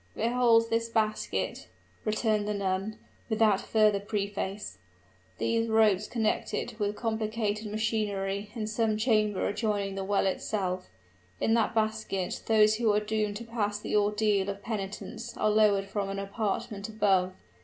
"Behold 0.15 0.71
this 0.71 0.89
basket," 0.89 1.67
returned 2.05 2.47
the 2.47 2.55
nun, 2.55 2.97
without 3.29 3.61
further 3.61 3.99
preface 3.99 4.79
"these 5.37 5.67
ropes 5.69 6.07
connect 6.07 6.55
it 6.55 6.79
with 6.79 6.95
complicated 6.95 7.67
machinery 7.67 8.49
in 8.55 8.65
some 8.65 8.97
chamber 8.97 9.45
adjoining 9.47 9.93
the 9.93 10.03
well 10.03 10.25
itself. 10.25 10.89
In 11.39 11.53
that 11.53 11.75
basket 11.75 12.41
those 12.47 12.77
who 12.77 12.91
are 12.91 12.99
doomed 12.99 13.35
to 13.37 13.43
pass 13.43 13.79
the 13.79 13.95
ordeal 13.95 14.49
of 14.49 14.63
penitence 14.63 15.37
are 15.37 15.51
lowered 15.51 15.85
from 15.85 16.09
an 16.09 16.17
apartment 16.17 16.89
above. 16.89 17.33